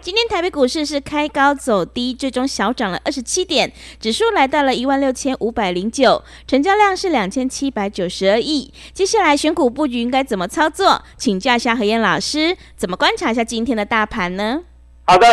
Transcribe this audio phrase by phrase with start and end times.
[0.00, 8.72] 今天台北股市是开高走低，最终小涨了二十七点，指数来到了一万六千五百零九，成交量是两千七百九十二亿。
[8.92, 11.02] 接下来选股布局应该怎么操作？
[11.16, 14.62] 请教一下何燕老师，怎么观察一下今天的大盘呢？
[15.04, 15.26] 好的，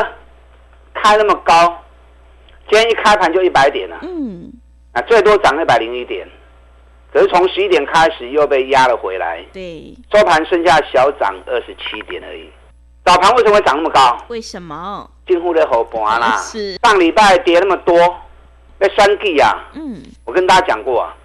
[0.96, 1.84] 开那么高，
[2.68, 4.52] 今天一开盘就一百点了，嗯，
[4.94, 6.28] 啊，最多涨一百零一点，
[7.14, 12.50] 可是从十一点开始又被压了回来，对，收盘剩下小涨二十七点而已。
[13.06, 14.18] 早盘为什么会涨那么高？
[14.30, 15.08] 为什么？
[15.28, 16.38] 近乎的后盘啦。
[16.42, 17.96] 是上礼拜跌那么多，
[18.80, 19.54] 那双击啊。
[19.74, 20.02] 嗯。
[20.26, 21.16] 我跟大家讲过啊，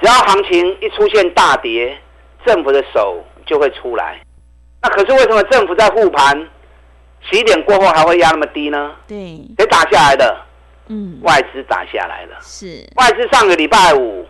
[0.00, 1.96] 只要行情一出现大跌，
[2.44, 4.20] 政府的手就会出来。
[4.82, 6.36] 那可是为什么政府在护盘，
[7.20, 8.90] 十一点过后还会压那么低呢？
[9.06, 9.40] 对。
[9.56, 10.36] 谁打下来的？
[10.88, 11.20] 嗯。
[11.22, 12.34] 外资打下来的。
[12.40, 12.84] 是。
[12.96, 14.26] 外资上个礼拜五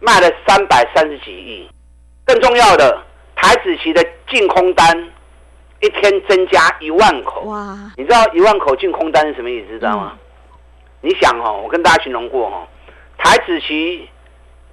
[0.00, 1.66] 卖了三百三十几亿。
[2.26, 3.02] 更重要的，
[3.34, 5.10] 台子期的净空单。
[5.86, 7.78] 一天增加一万口，哇！
[7.96, 9.78] 你知道一万口净空单是什么意思？
[9.78, 10.12] 知道吗？
[10.14, 10.18] 嗯、
[11.02, 12.66] 你想哦，我跟大家形容过哦，
[13.16, 14.08] 台子期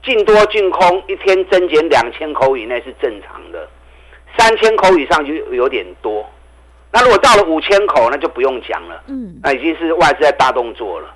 [0.03, 3.69] 进多净空一天增减两千口以内是正常的，
[4.36, 6.28] 三千口以上就有点多。
[6.91, 9.03] 那如果到了五千口，那就不用讲了。
[9.08, 11.14] 嗯，那已经是外资在大动作了。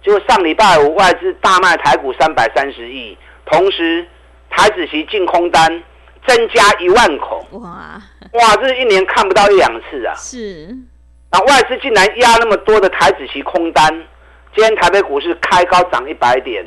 [0.00, 4.06] 就上礼拜五外资大卖台股三百三十亿，同时
[4.50, 5.82] 台子期净空单。
[6.24, 8.00] 增加一万口，哇
[8.32, 10.14] 哇，这是一年看不到一两次啊！
[10.16, 10.74] 是，
[11.30, 13.88] 那外资竟然压那么多的台子期空单，
[14.54, 16.64] 今天台北股市开高涨一百点，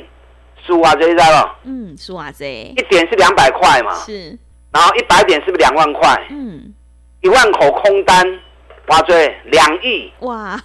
[0.64, 4.38] 输啊这一在了，嗯，输啊这一点是两百块嘛，是，
[4.72, 6.26] 然后一百点是不是两万块？
[6.30, 6.72] 嗯，
[7.20, 8.40] 一万口空单，
[8.86, 10.56] 哇追两亿， 哇，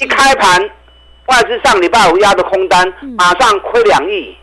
[0.00, 0.70] 一开盘
[1.26, 4.36] 外资上礼拜五压的空单，嗯、马上亏两亿，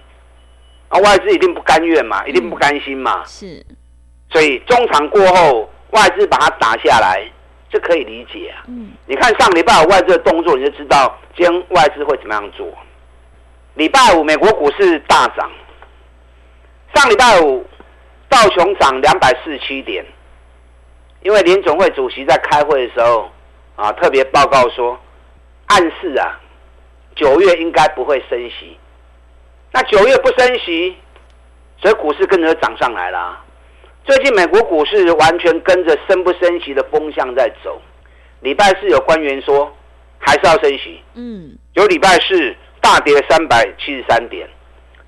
[0.87, 3.65] 啊外资一定不甘愿嘛，一定不甘心嘛，嗯、是。
[4.31, 7.25] 所以中场过后，外资把它打下来，
[7.69, 8.63] 这可以理解啊。
[8.67, 12.67] 嗯，你看上礼拜五外资的动作，你就知道今天外资会怎么样做。
[13.75, 15.49] 礼拜五美国股市大涨，
[16.93, 17.65] 上礼拜五
[18.27, 20.05] 道琼涨两百四十七点，
[21.21, 23.31] 因为联总会主席在开会的时候
[23.75, 24.99] 啊，特别报告说，
[25.67, 26.37] 暗示啊，
[27.15, 28.77] 九月应该不会升息。
[29.71, 30.97] 那九月不升息，
[31.81, 33.40] 所以股市跟着涨上来了。
[34.03, 37.79] 最近美国股市完全跟着升不升息的风向在走。
[38.39, 39.71] 礼拜四有官员说
[40.17, 44.49] 还是要升息，嗯，有礼拜四大跌三百七十三点。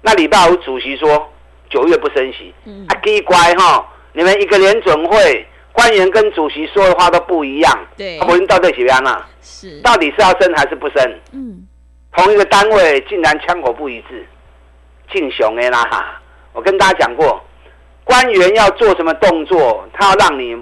[0.02, 1.32] 那礼拜五主席说
[1.70, 9.28] 九月不升息，嗯，啊，奇怪哈，你们一个联准会官员跟主席说的话都不一样，对，我们到底怎么样啊？
[9.42, 11.20] 是，到底是要升还是不升？
[11.32, 11.68] 嗯，
[12.16, 14.24] 同一个单位竟然枪口不一致，
[15.12, 16.22] 敬雄哎啦哈！
[16.54, 17.44] 我跟大家讲过。
[18.14, 20.56] 官员要做什么动作，他要让你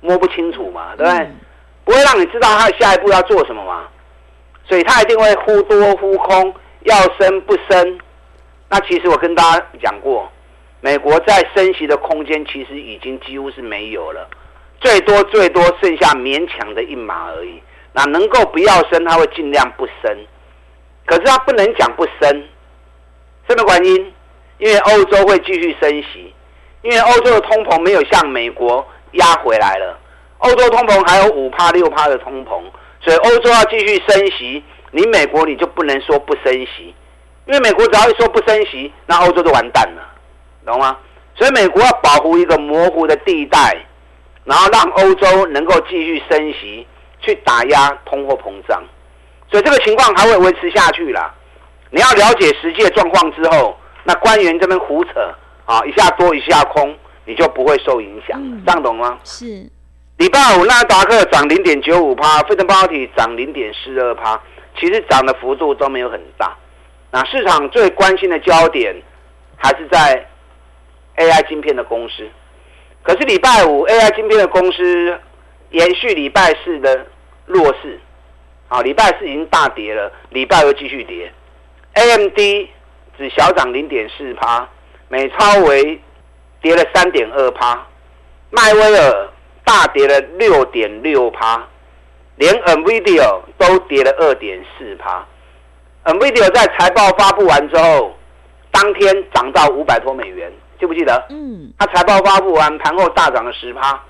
[0.00, 1.24] 摸不清楚嘛，对不对？
[1.24, 1.36] 嗯、
[1.84, 3.88] 不会让你知道他下一步要做什么嘛，
[4.64, 7.98] 所以他一定会忽多忽空，要升不升。
[8.68, 10.30] 那其实我跟大家讲过，
[10.80, 14.28] 美国在升息的空间其实已经几乎是没有了，
[14.80, 17.60] 最多最多剩下勉强的一码而已。
[17.92, 20.16] 那能够不要升，他会尽量不升。
[21.06, 22.44] 可是他不能讲不升，
[23.48, 24.12] 什么原因？
[24.58, 26.32] 因为欧洲会继续升息。
[26.82, 29.98] 因为欧洲的通膨没有向美国压回来了，
[30.38, 32.62] 欧洲通膨还有五趴六趴的通膨，
[33.00, 34.62] 所以欧洲要继续升息，
[34.92, 36.94] 你美国你就不能说不升息，
[37.46, 40.02] 因为美国只要一说不升息，那欧洲就完蛋了，
[40.64, 40.96] 懂吗？
[41.34, 43.76] 所以美国要保护一个模糊的地带，
[44.44, 46.86] 然后让欧洲能够继续升息，
[47.20, 48.80] 去打压通货膨胀，
[49.50, 51.34] 所以这个情况还会维持下去啦。
[51.90, 55.10] 你要了解实际的状况之后，那官员这边胡扯。
[55.68, 59.18] 啊，一下多一下空，你就不会受影响，嗯、这样懂吗？
[59.22, 59.70] 是。
[60.16, 64.40] 礼拜五纳达克涨零点九五趴，费城半导体涨零点四二趴，
[64.80, 66.56] 其实涨的幅度都没有很大。
[67.10, 68.96] 那市场最关心的焦点
[69.56, 70.26] 还是在
[71.16, 72.26] AI 晶片的公司。
[73.02, 75.20] 可是礼拜五 AI 晶片的公司
[75.70, 77.06] 延续礼拜四的
[77.44, 78.00] 弱势，
[78.68, 81.30] 啊，礼拜四已经大跌了，礼拜二继续跌。
[81.92, 82.38] AMD
[83.18, 84.68] 只小涨零点四趴，
[85.08, 86.00] 美超维
[86.60, 87.86] 跌了三点二趴，
[88.50, 89.28] 迈威尔
[89.64, 91.66] 大跌了六点六趴，
[92.36, 95.24] 连 NVIDIA 都跌了二点四趴。
[96.04, 98.14] NVIDIA 在财报发布完之后，
[98.70, 101.26] 当天涨到五百多美元，记不记得？
[101.30, 101.72] 嗯。
[101.78, 104.02] 它财报发布完，盘后大涨了十趴，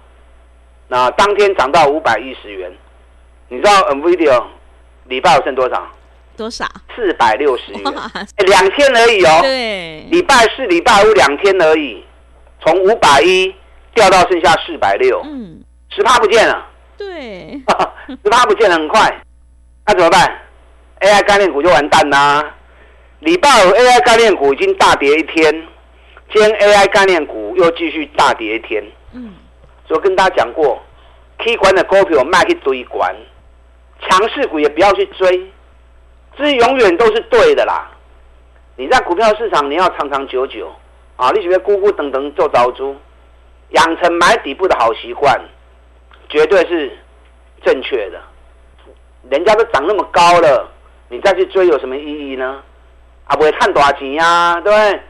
[0.89, 2.73] 那当天涨到五百一十元。
[3.49, 4.43] 你知道 NVIDIA
[5.05, 5.89] 礼拜五剩多少？
[6.39, 6.65] 多少？
[6.95, 7.83] 四百六十元。
[8.15, 9.41] 哎，两天而已哦。
[9.43, 10.07] 对。
[10.11, 12.05] 礼拜四、礼拜五两天而已，
[12.65, 13.53] 从五百一
[13.93, 15.21] 掉到剩下四百六。
[15.25, 15.61] 嗯。
[15.91, 16.65] 十趴不见了。
[16.97, 17.61] 对。
[18.23, 19.21] 十趴不见了，很快。
[19.87, 20.41] 那怎么办
[21.01, 22.55] ？AI 概念股就完蛋啦。
[23.21, 25.53] 礼拜五 AI 概念股已经大跌一天，
[26.33, 28.85] 今天 AI 概念股又继续大跌一天。
[29.13, 29.35] 嗯。
[29.89, 30.81] 所以我跟大家讲过
[31.39, 33.15] ，K 管的股票卖去堆管。
[34.09, 35.51] 强势股也不要去追，
[36.39, 37.91] 这永远都是对的啦。
[38.77, 40.73] 你在股票市场，你要长长久久
[41.17, 41.33] 啊！
[41.33, 42.95] 你准备咕咕等等做招租，
[43.71, 45.37] 养成买底部的好习惯，
[46.29, 46.97] 绝对是
[47.65, 48.21] 正确的。
[49.29, 50.71] 人家都涨那么高了，
[51.09, 52.63] 你再去追有什么意义呢？
[53.25, 55.03] 啊，不会看多少钱呀，对不对？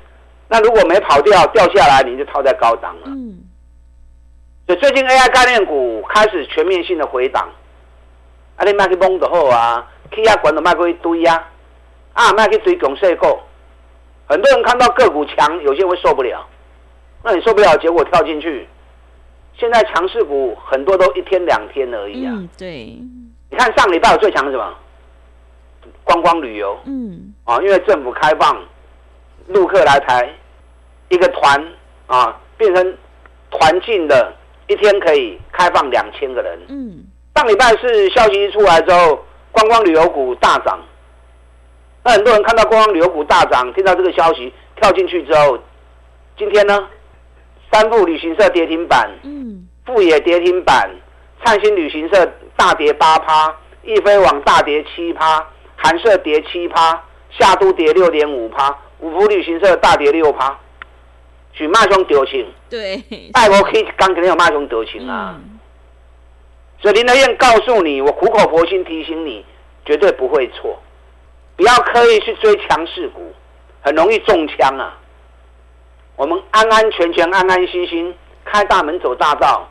[0.48, 3.08] 那如果没跑掉，掉下来，你就套在高档了。
[3.08, 3.44] 嗯。
[4.66, 7.46] 所以最近 AI 概念股开始全面性的回档。
[8.56, 8.64] 啊！
[8.64, 11.48] 你卖去蒙的后啊，去压管都卖过一堆呀，
[12.12, 13.38] 啊，卖去追强势股。
[14.26, 16.46] 很多人看到个股强，有些人会受不了。
[17.22, 18.68] 那你受不了，结果跳进去。
[19.56, 22.32] 现在强势股很多都一天两天而已啊。
[22.36, 22.96] 嗯，对。
[23.50, 24.74] 你看上礼拜有最强是什么？
[26.04, 26.78] 观光旅游。
[26.84, 27.34] 嗯。
[27.44, 28.62] 啊，因为政府开放
[29.48, 30.30] 陆客来台，
[31.08, 31.66] 一个团
[32.06, 32.96] 啊变成
[33.50, 34.32] 团进的，
[34.68, 36.58] 一天可以开放两千个人。
[36.68, 37.04] 嗯。
[37.34, 40.78] 上礼拜是消息一出来之后，观光旅游股大涨。
[42.04, 45.58] 那很多人看到观光旅游股大涨，听到这个消息跳进去之后，
[46.38, 46.88] 今天呢，
[47.70, 50.88] 三富旅行社跌停板，嗯，富野跌停板，
[51.44, 55.44] 灿星旅行社大跌八趴，易飞网大跌七趴，
[55.76, 60.56] 韩社跌七趴，夏都跌六点五趴，五福旅行社大跌六趴，
[61.52, 63.02] 许骂兄丢情，对，
[63.32, 65.34] 拜国可以刚肯定有骂兄丢情啊。
[65.36, 65.47] 嗯
[66.80, 69.44] 所以林德燕告诉你，我苦口婆心提醒你，
[69.84, 70.78] 绝对不会错，
[71.56, 73.32] 不要刻意去追强势股，
[73.80, 74.96] 很容易中枪啊。
[76.14, 78.14] 我们安安全全、安安心心
[78.44, 79.68] 开大门走大道，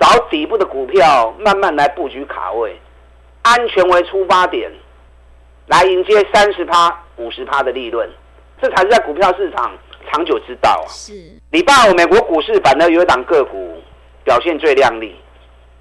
[0.00, 2.76] 找底部的股票，慢慢来布局卡位，
[3.42, 4.68] 安全为出发点，
[5.66, 8.10] 来迎接三十趴、五十趴的利润，
[8.60, 9.70] 这才是在股票市场
[10.10, 10.88] 长久之道啊。
[10.88, 11.12] 是。
[11.52, 13.80] 礼拜五美国股市反而有一档个股
[14.24, 15.14] 表现最亮丽。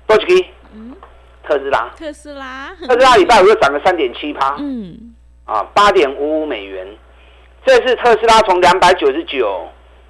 [0.09, 0.47] 多几个？
[0.73, 0.95] 嗯，
[1.43, 1.91] 特斯拉。
[1.95, 2.75] 特斯拉。
[2.81, 4.55] 特斯拉礼拜五又涨了三点七趴。
[4.57, 5.13] 嗯。
[5.45, 6.87] 啊，八点五五美元。
[7.63, 9.67] 这次特斯拉从两百九十九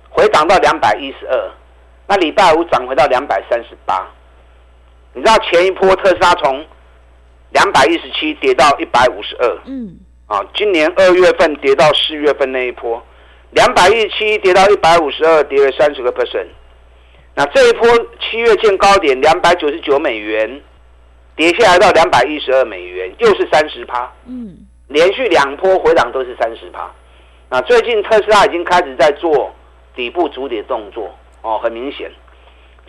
[0.10, 1.51] 回涨到两百一十二，
[2.07, 4.07] 那礼拜五涨回到两百三十八。
[5.13, 6.66] 你知道前一波特斯拉从
[7.52, 9.57] 两百一十七跌到一百五十二。
[9.66, 10.00] 嗯。
[10.28, 13.04] 啊，今年二月份跌到四月份那一波，
[13.50, 16.48] 两百一十七跌到一百五十二，跌了三十个 percent。
[17.40, 17.88] 那这一波
[18.20, 20.62] 七月见高点两百九十九美元，
[21.38, 24.12] 跌下来到两百一十二美元，又是三十趴。
[24.28, 24.58] 嗯，
[24.90, 26.92] 连续两波回档都是三十趴。
[27.50, 29.56] 那最近特斯拉已经开始在做
[29.96, 32.12] 底部筑底的动作哦，很明显。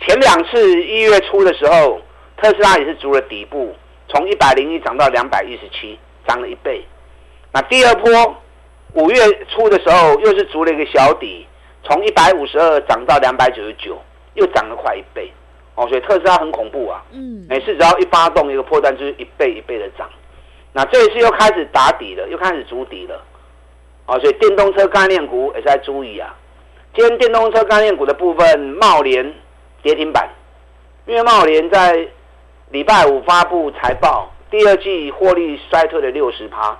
[0.01, 2.01] 前两次一月初的时候，
[2.35, 3.73] 特斯拉也是筑了底部，
[4.09, 6.85] 从一百零一涨到两百一十七，涨了一倍。
[7.53, 8.35] 那第二波
[8.95, 9.17] 五月
[9.47, 11.47] 初的时候，又是筑了一个小底，
[11.85, 13.97] 从一百五十二涨到两百九十九。
[14.35, 15.31] 又涨了快一倍，
[15.75, 17.03] 哦，所以特斯拉很恐怖啊。
[17.11, 20.09] 嗯，每次只要一发动一个破绽，就是一倍一倍的涨。
[20.73, 23.21] 那这一次又开始打底了，又开始筑底了，
[24.05, 26.33] 哦，所以电动车概念股也是在注意啊。
[26.95, 29.33] 今天电动车概念股的部分，茂联
[29.81, 30.29] 跌停板，
[31.05, 32.07] 因为茂联在
[32.69, 36.77] 礼拜五发布财报，第二季获利衰退了六十趴，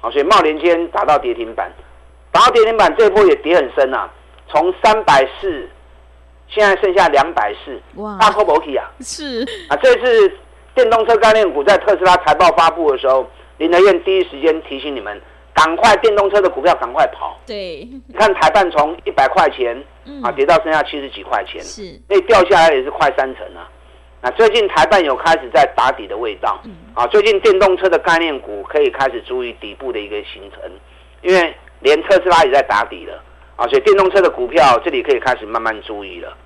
[0.00, 1.70] 好，所以茂联今天打到跌停板，
[2.32, 4.10] 打到跌停板这一波也跌很深啊，
[4.48, 5.68] 从三百四。
[6.48, 7.80] 现在剩下两百四，
[8.20, 8.90] 大波波起啊！
[9.00, 10.32] 是啊，这次
[10.74, 13.26] 电动车概念股在特斯拉财报发布的时候，
[13.58, 15.20] 林德燕第一时间提醒你们，
[15.52, 17.38] 赶快电动车的股票赶快跑。
[17.46, 19.76] 对，你看台半从一百块钱
[20.22, 23.68] 啊跌到剩下七十几块钱，是，那掉下来也是快三成啊。
[24.20, 26.60] 那最近台半有开始在打底的味道，
[26.94, 30.70] 啊，最近电动车的概念股可以开始注意底部的一个形成，
[31.22, 33.22] 因为连特斯拉也在打底了。
[33.56, 36.36] 啊，所以电动车的股票这里可以开始慢慢注意了。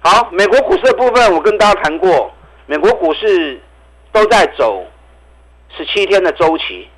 [0.00, 2.30] 好，美国股市的部分我跟大家谈过，
[2.66, 3.60] 美国股市
[4.12, 4.84] 都在走
[5.76, 6.88] 十七天的周期，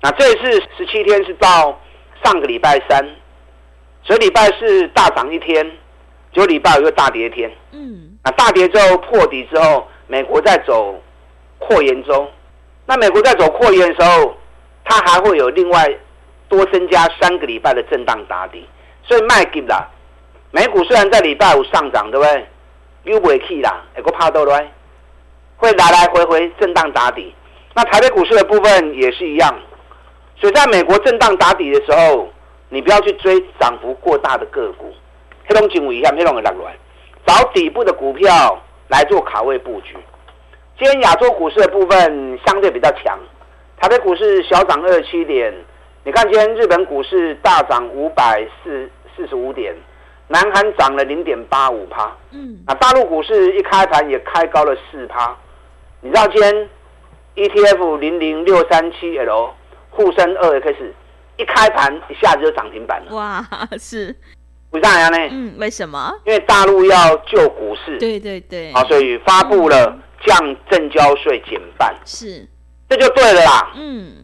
[0.00, 1.78] 那这一次十七天是到
[2.22, 3.04] 上个礼拜三，
[4.02, 5.64] 所以礼拜四大涨一天，
[6.32, 7.50] 结果礼拜五又大跌一天。
[7.72, 11.00] 嗯，那大跌之后破底之后，美国在走
[11.58, 12.30] 扩延中。
[12.86, 14.34] 那美国在走扩延的时候，
[14.84, 15.98] 它还会有另外
[16.48, 18.66] 多增加三个礼拜的震荡打底，
[19.06, 19.90] 所以卖给了。
[20.50, 22.46] 美股虽然在礼拜五上涨，对不对？
[23.04, 24.72] 又不会起啦，也够怕到来，
[25.56, 27.34] 会来来回回震荡打底。
[27.74, 29.54] 那台北股市的部分也是一样，
[30.36, 32.28] 所以在美国震荡打底的时候，
[32.68, 34.94] 你不要去追涨幅过大的个股，
[35.46, 36.76] 黑龙江一样，黑龙江来
[37.26, 39.96] 找底部的股票来做卡位布局。
[40.78, 43.18] 今天亚洲股市的部分相对比较强，
[43.80, 45.52] 台北股市小涨二七点。
[46.04, 49.74] 你看今天日本股市大涨五百四四十五点，
[50.28, 52.14] 南韩涨了零点八五趴。
[52.30, 55.34] 嗯，啊大陆股市一开盘也开高了四趴。
[56.02, 56.68] 你知道今天
[57.36, 59.54] ETF 零零六三七 L
[59.90, 60.94] 沪深二 X
[61.38, 63.14] 一开盘一下子就涨停板了。
[63.14, 63.46] 哇，
[63.78, 64.14] 是。
[64.72, 65.16] 为啥呢？
[65.30, 66.12] 嗯，为什么？
[66.26, 67.96] 因为大陆要救股市。
[67.98, 68.72] 对对对。
[68.72, 69.86] 好，所以发布了。
[69.86, 72.48] 嗯降证交税减半，是，
[72.88, 73.72] 这就对了啦。
[73.74, 74.23] 嗯，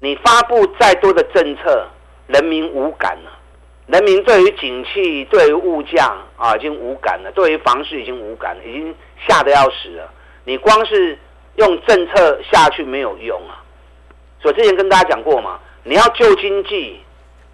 [0.00, 1.88] 你发布再多的政策，
[2.26, 3.32] 人民无感了。
[3.86, 8.94] 人民对于景气、对于物价啊，已经无感了；对于房市已经无感了，已经
[9.26, 10.12] 吓得要死了。
[10.44, 11.18] 你光是
[11.56, 13.64] 用政策下去没有用啊。
[14.40, 17.00] 所以之前跟大家讲过嘛，你要救经济、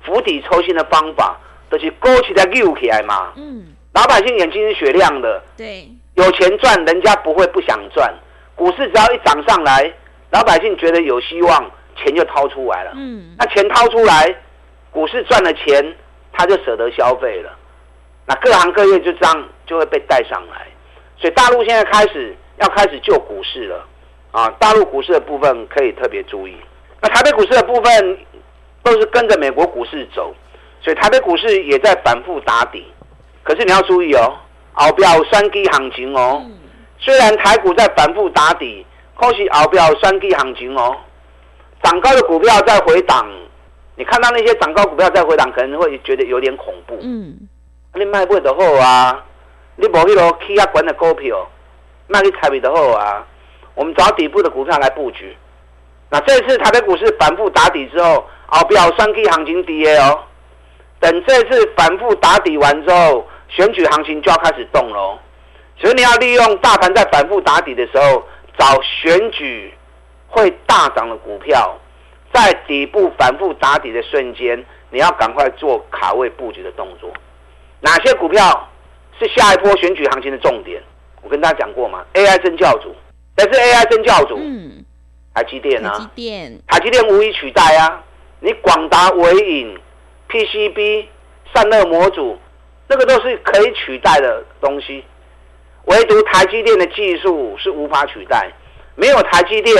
[0.02, 1.38] 釜底抽薪的方法，
[1.70, 3.32] 都、就是勾起来、溜起来嘛。
[3.36, 5.42] 嗯，老百姓眼睛是雪亮的。
[5.56, 5.88] 对。
[6.14, 8.12] 有钱赚，人家不会不想赚。
[8.54, 9.92] 股市只要一涨上来，
[10.30, 12.92] 老百姓觉得有希望，钱就掏出来了。
[12.94, 14.34] 嗯，那钱掏出来，
[14.90, 15.94] 股市赚了钱，
[16.32, 17.50] 他就舍得消费了。
[18.26, 20.66] 那各行各业就这样就会被带上来。
[21.16, 23.84] 所以大陆现在开始要开始救股市了
[24.32, 24.48] 啊！
[24.58, 26.56] 大陆股市的部分可以特别注意。
[27.00, 28.18] 那台北股市的部分
[28.82, 30.34] 都是跟着美国股市走，
[30.80, 32.84] 所以台北股市也在反复打底。
[33.42, 34.34] 可是你要注意哦。
[34.72, 36.44] 后边有双低行情哦，
[36.98, 38.84] 虽然台股在反复打底，
[39.14, 40.96] 可是后边有双低行情哦。
[41.84, 43.24] 涨高的股票在回档，
[43.94, 46.98] 你看到那些涨高股票在回档，可能会觉得有点恐怖。
[47.00, 47.38] 嗯，
[47.94, 49.22] 你卖不得好啊？
[49.76, 51.48] 你无迄个起啊管的股票，
[52.08, 53.24] 卖去台北的好啊？
[53.76, 55.36] 我们找底部的股票来布局。
[56.10, 60.18] 那这次台北股市反复打底之后，后边有双 K 行情跌哦。
[60.98, 63.28] 等这次反复打底完之后。
[63.46, 65.16] 选举行情就要开始动喽，
[65.78, 68.20] 所以你要利用大盘在反复打底的时候，
[68.58, 69.72] 找选举
[70.34, 71.78] 会大涨的股票，
[72.32, 77.10] 在底部反复打底的瞬间，你要赶快做卡位布局的动作。
[77.80, 78.68] 哪些股票
[79.18, 80.82] 是下一波选举行情的重点？
[81.22, 82.94] 我跟大家讲过吗？AI 真教主，
[83.36, 84.84] 但是 AI 真教主，嗯，
[85.34, 88.02] 台积电啊，台积电，台积电无以取代啊。
[88.40, 89.78] 你广达、纬颖、
[90.28, 91.06] PCB、
[91.54, 92.38] 散热模组。
[92.86, 95.02] 那个都是可以取代的东西，
[95.86, 98.52] 唯独台积电的技术是无法取代。
[98.94, 99.74] 没有台积电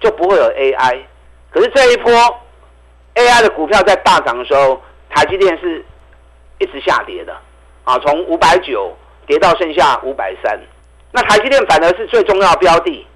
[0.00, 1.00] 就不会有 AI。
[1.50, 2.12] 可是这一波
[3.14, 5.84] AI 的股票在大涨的时候，台积电是
[6.58, 7.36] 一直下跌的
[7.84, 8.94] 啊，从五百九
[9.26, 10.58] 跌到剩下五百三。
[11.12, 13.06] 那台积电反而是最重要的标的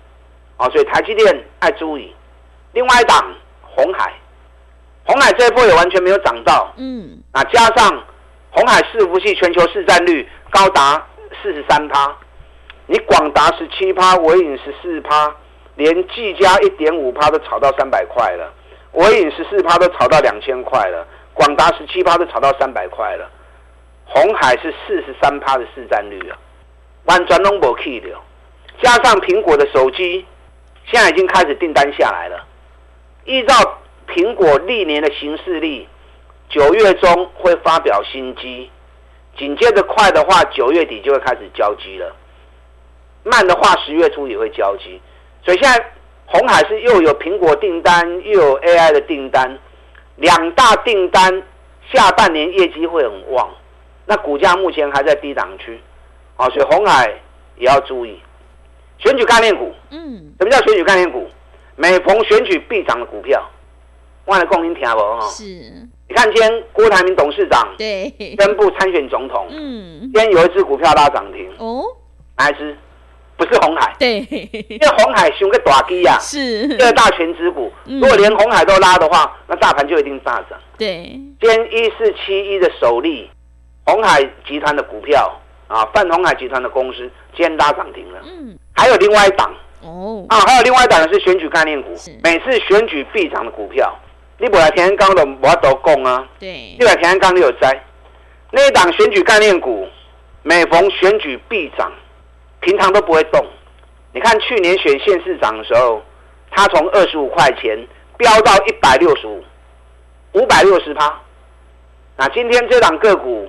[0.56, 2.14] 啊，所以台积电爱注意。
[2.72, 4.12] 另外一档红海，
[5.04, 8.04] 红海这一波也完全没有涨到，嗯，啊加上。
[8.52, 11.06] 红海伺服器全球市占率高达
[11.40, 12.12] 四十三趴，
[12.86, 15.32] 你广达十七趴，纬颖十四趴，
[15.80, 18.52] 连技嘉一点五趴都炒到三百块了，
[18.92, 23.26] 纬颖十四趴都炒到两千块了，广达十七趴都炒到三百块了，
[24.04, 26.36] 红海是四十三趴的市占率啊，
[27.06, 28.08] 完全拢无去的，
[28.82, 30.26] 加上苹果的手机
[30.84, 32.44] 现在已经开始订单下来了，
[33.24, 33.54] 依照
[34.06, 35.88] 苹果历年的行事历。
[36.50, 38.68] 九月中会发表新机，
[39.38, 42.12] 紧接着快的话，九月底就会开始交机了。
[43.22, 45.00] 慢的话，十月初也会交机。
[45.44, 45.92] 所以现在
[46.26, 49.58] 红海是又有苹果订单，又有 AI 的订单，
[50.16, 51.42] 两大订单，
[51.92, 53.48] 下半年业绩会很旺。
[54.06, 55.80] 那股价目前还在低档区，
[56.36, 57.12] 啊，所以红海
[57.56, 58.18] 也要注意。
[58.98, 61.28] 选举概念股，嗯，什么叫选举概念股？
[61.76, 63.42] 每逢选举必涨的股票。
[64.26, 65.20] 万的共鸣听不哈？
[65.28, 71.82] 是，你看今天郭台铭董事长对宣布参选总统，嗯，今天有一只股票拉涨停哦，
[72.36, 72.76] 哪一只？
[73.40, 74.18] 不是红海，对，
[74.68, 76.68] 因为红海熊个大鸡呀，是。
[76.76, 80.60] 第二大全指股，如果连红海都拉的话，那大盘就一定大涨。
[80.76, 83.30] 对，今天一四七一的首例，
[83.86, 85.34] 红海集团的股票
[85.68, 86.98] 啊，泛红海集团的公司
[87.34, 88.20] 今天拉涨停了。
[88.24, 89.50] 嗯，还有另外一档。
[89.82, 93.90] 哦，啊，还有另外一档是选举概念股，每次选举必涨的股票，
[94.36, 97.82] 你本来田安刚的我要都供啊，对，你本来田安刚你有摘，
[98.50, 99.88] 那一档选举概念股，
[100.42, 101.90] 每逢选举必涨，
[102.60, 103.44] 平常都不会动。
[104.12, 106.02] 你看去年选县市长的时候，
[106.50, 107.78] 他从二十五块钱
[108.16, 109.42] 飙到一百六十五，
[110.32, 111.20] 五百六十趴。
[112.16, 113.48] 那今天这档个股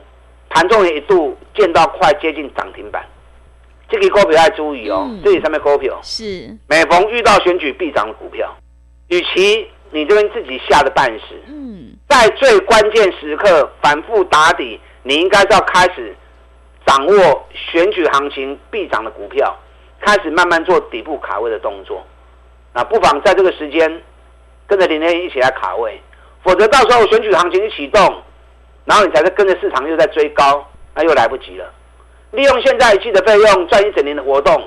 [0.49, 3.03] 盘中也一度见到快接近涨停板。
[3.89, 8.55] 这个股票要注意哦，这里上面股票是每逢遇到选举必涨的股票，
[9.09, 16.15] 与其你这边自己吓得半死，嗯，在最关键时刻反复打底，你应该是要开始
[16.91, 19.57] 掌握选举行情必涨的股票，
[20.01, 22.05] 开始慢慢做底部卡位的动作。
[22.73, 24.03] 那不妨在这个时间
[24.67, 26.01] 跟着林天一起来卡位，
[26.43, 28.21] 否则到时候选举行情一启动，
[28.83, 31.65] 然后你才是跟着市场又在追高，那又来不及了。
[32.31, 34.61] 利用现在一季的费用赚一整年的活动，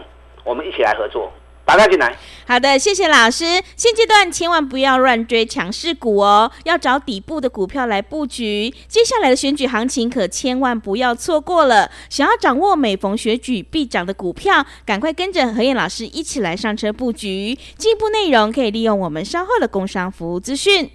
[0.44, 1.30] 我们一起来合作，
[1.64, 2.16] 打开进来。
[2.46, 3.44] 好的，谢谢老师。
[3.74, 8.72] 现阶段千万不要乱追强势股哦，要找底部的股票来布局。
[8.86, 11.90] 接下来的选举行情可千万不要错过了。
[12.10, 17.58] 想要掌握每逢选举必涨的股票，赶快跟着何燕老师一起来上车布局。
[17.78, 20.90] 进一步内容可以利用我们稍后的工商服务资讯。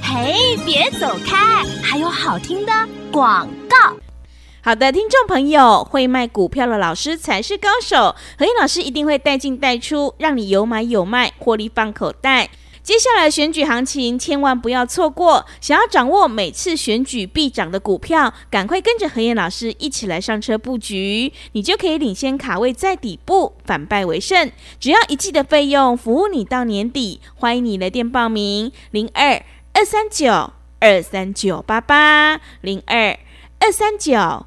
[0.00, 2.72] 嘿，别走开，还有好听的
[3.10, 3.61] 广告。
[4.64, 8.14] 好的，听众朋友，会卖股票的老师才是高手。
[8.38, 12.48] 何燕老师一定会带进带出，让你有买有卖，获利放口袋。
[12.80, 15.44] 接下来选举行情，千万不要错过。
[15.60, 24.48] 想要掌握每次选举必涨的股票，赶快跟着何燕老师一起来上车布局，你就可以领先卡位在底部，反败为胜。
[24.78, 27.20] 只要一季的费用，服务你到年底。
[27.34, 29.42] 欢迎你来电报名：零二
[29.72, 33.18] 二三九二三九八八零二
[33.58, 34.46] 二三九。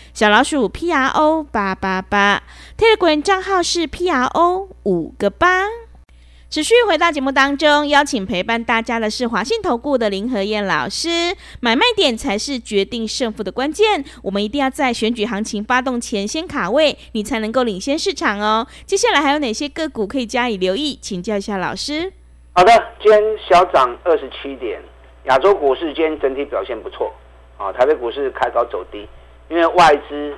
[0.13, 2.43] 小老鼠 P R O 八八八
[2.77, 5.63] ，Telegram 账号是 P R O 五个八。
[6.49, 11.33] 持续回到节目当中，邀请陪伴大家的是华信投顾的林和燕老师。
[11.61, 18.67] 买卖点才是决定胜负的关键，我们一定要在选举行情发动前先卡位，你才能够领先市场哦。
[18.85, 20.99] 接下来还有哪些个股可以加以留意？
[21.01, 22.11] 请教一下老师。
[22.51, 24.81] 好的，今天小涨二十七点，
[25.29, 27.13] 亚洲股市今天整体表现不错
[27.57, 29.07] 啊，台北股市开高走低。
[29.51, 30.33] 因为外资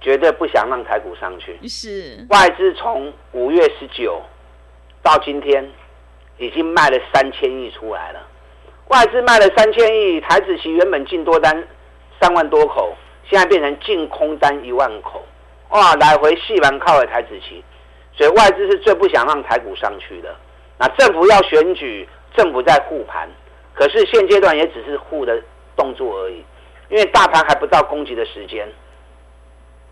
[0.00, 4.20] 绝对不想让台股上去，是外资从五月十九
[5.04, 5.64] 到今天
[6.36, 8.20] 已经卖了三千亿出来了。
[8.88, 11.64] 外资卖了三千亿，台子期原本净多单
[12.20, 12.92] 三万多口，
[13.30, 15.24] 现在变成净空单一万口，
[15.70, 17.62] 哇，来回细盘靠了台子期，
[18.16, 20.34] 所以外资是最不想让台股上去的。
[20.76, 23.28] 那政府要选举，政府在护盘，
[23.74, 25.40] 可是现阶段也只是护的
[25.76, 26.44] 动作而已。
[26.88, 28.66] 因为大盘还不到攻击的时间，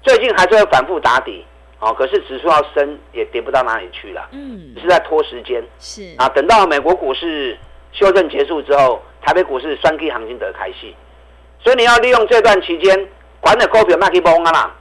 [0.03, 1.45] 最近还是会反复打底，
[1.79, 6.15] 哦，可是指数要升也跌不到哪里去了，嗯，是在拖时间，是。
[6.17, 7.57] 啊，等到美国股市
[7.93, 10.95] 修正结束之后，台北股市双 K 行情得开戏，
[11.61, 13.09] 所以你要利用这段期间，
[13.41, 14.75] 管的股票卖去崩啊啦，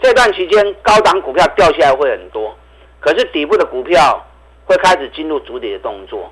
[0.00, 2.54] 这段期间高档股票掉下来会很多，
[3.00, 4.22] 可是底部的股票
[4.66, 6.30] 会开始进入主底的动作，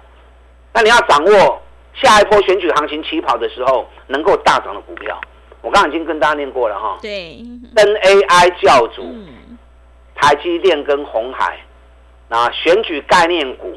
[0.74, 1.62] 那你要掌握
[1.94, 5.20] 下一波选举行情起跑的时候能够大涨的股票。
[5.62, 7.36] 我刚刚已经跟大家念过了哈，对，
[7.76, 9.58] 跟 AI 教主，嗯、
[10.14, 11.58] 台积电跟红海，
[12.28, 13.76] 那选举概念股，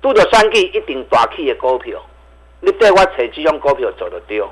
[0.00, 2.00] 都着选举一定大起的股票，
[2.60, 4.48] 你对我找这种股票走得丢，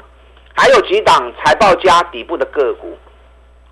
[0.57, 2.99] 还有几档财报加底部的个股，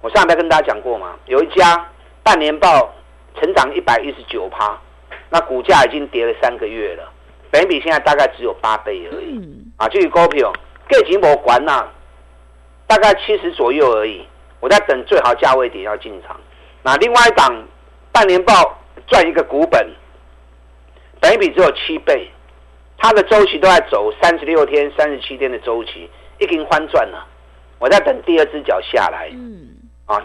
[0.00, 1.84] 我上礼拜跟大家讲过嘛，有一家
[2.22, 2.94] 半年报
[3.40, 4.78] 成长一百一十九趴，
[5.30, 7.10] 那股价已经跌了三个月了，
[7.52, 10.50] 本比现在大概只有八倍而已，嗯、啊，这个股票
[10.88, 11.86] 价钱无关呐。
[12.86, 14.26] 大概七十左右而已，
[14.58, 16.38] 我在等最好价位点要进场。
[16.82, 17.64] 那另外一档
[18.10, 19.86] 半年报赚一个股本，
[21.20, 22.28] 本益比只有七倍，
[22.98, 27.26] 它的周期都在走三十六天、三十七天的周期，已经翻转了。
[27.78, 29.30] 我在等第二只脚下来。
[29.32, 29.68] 嗯，
[30.06, 30.24] 啊，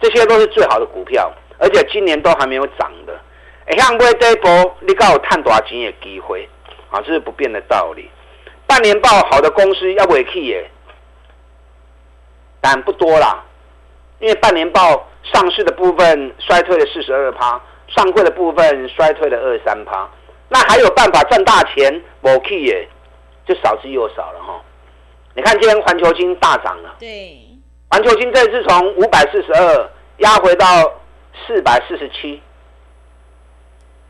[0.00, 3.18] 这些都是最好的股票，而且今年都还没有涨的。
[3.66, 6.48] 哎，像买这一波，你告诉我赚多少钱的机会
[6.92, 8.08] 啊，这是不变的道理。
[8.68, 10.70] 半年报好的公司要不会去耶？
[12.60, 13.42] 但不多啦，
[14.20, 20.08] 因为半年报上市的部分衰退了四十二趴，上柜的部分衰退了二三趴，
[20.48, 22.00] 那还有办法赚大钱？
[22.22, 22.88] 无去耶，
[23.44, 24.60] 就少之又少了哈。
[25.34, 27.36] 你看今天环球金大涨了，对，
[27.90, 30.66] 环球金这次从五百四十二压回到
[31.46, 32.40] 四百四十七，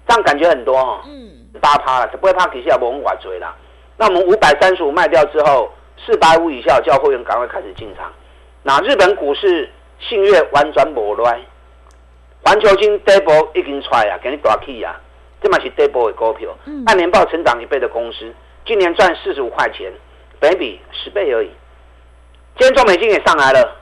[0.07, 3.55] 这样感觉很多哦，嗯，八趴了，不会怕底下不用挂追了。
[3.97, 5.71] 那我们五百三十五卖掉之后，
[6.05, 8.13] 四百五以下叫会员赶快开始进场。
[8.63, 11.41] 那日本股市信越完全无乱，
[12.45, 14.99] 环球晶底部已经出来啊，给你大起啊，
[15.43, 16.49] 这嘛是底部的股票，
[16.87, 18.33] 按年报成长一倍的公司，
[18.65, 19.93] 今年赚四十五块钱，
[20.41, 21.51] 本比十倍而已。
[22.59, 23.77] 今天中美金也上来了，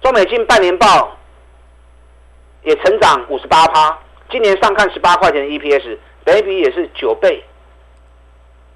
[0.00, 1.16] 中美金半年报
[2.62, 3.98] 也成长五十八趴，
[4.30, 7.42] 今年上看十八块钱的 EPS，本比也是九倍。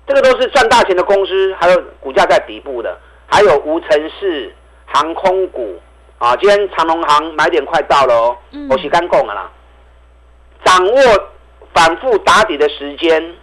[0.07, 4.55] 这个都是赚大钱的公司，还有股价在底部的，还有无尘市、
[4.87, 5.79] 航空股
[6.19, 6.35] 啊。
[6.37, 8.37] 今天长隆行买点快到了哦，
[8.71, 9.51] 我是刚讲了啦。
[10.65, 11.31] 掌握
[11.75, 13.37] 反复打底的时间，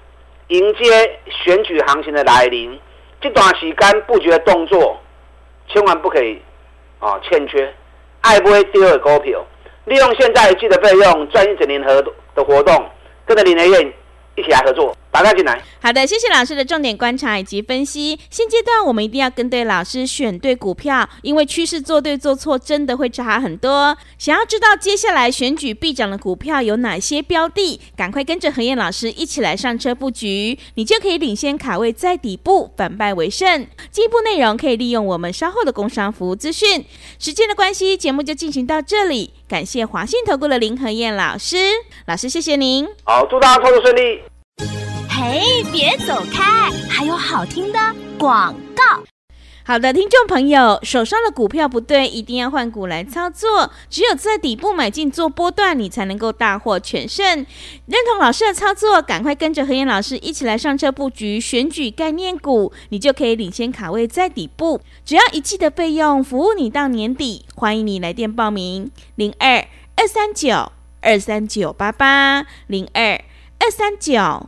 [0.48, 2.80] 迎接选举行情的来临，
[3.20, 4.98] 这段时间布局的动作
[5.68, 6.42] 千万不可以
[7.00, 7.74] 啊欠缺。
[8.22, 9.46] 爱不会第二股票，
[9.86, 12.02] 利用现在季的费用赚一整年合
[12.36, 12.90] 的活动，
[13.28, 13.94] 跟着林雷燕
[14.36, 14.96] 一起来合作。
[15.18, 15.60] 打开进来。
[15.80, 18.20] 好的，谢谢老师的重点观察以及分析。
[18.30, 23.98] 现阶段我们一定要跟对老师，选对股票，因为趋势做对做错真的会差很多。
[24.18, 33.66] 想要知道接下来选举必涨的股票有哪些标的，赶快跟着何燕老师一起来上车布局，你就可以领先卡位在底部，反败为胜。
[33.90, 36.86] 进一步内容可以利用我们稍后的工商服务资讯。
[37.18, 39.34] 时间的关系，节目就进行到这里。
[39.48, 41.58] 感谢华信投顾的林何燕老师，
[42.06, 42.86] 老师谢谢您。
[43.06, 44.22] 好，祝大家操作顺利。
[45.20, 46.70] 嘿，别走开！
[46.88, 47.80] 还有好听的
[48.20, 48.84] 广告。
[49.66, 53.72] 好的，听众朋友，手上的股票不对，一定要换股来操作。
[53.90, 57.26] 只有在底部买进做波段，你才能够大获全胜。
[57.88, 64.80] 认同老师的操作，赶快跟着何燕老师一起来上车布局选举概念股，你就可以领先卡位在底部。
[65.04, 67.44] 只要一季的费用，服务你到年底。
[67.56, 73.20] 欢迎你来电报名：零二二三九二三九八八零二
[73.58, 74.48] 二三九。